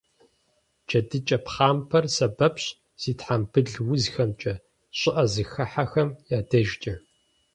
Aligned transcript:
ДжэдыкӀэ 0.87 1.37
пхъампэр 1.45 2.05
сэбэпщ 2.15 2.65
зи 3.01 3.11
тхьэмбыл 3.19 3.67
узхэмкӀэ, 3.93 4.53
щӀыӀэ 4.99 5.23
зыхыхьахэм 5.31 6.09
я 6.37 6.39
дежкӀэ. 6.49 6.93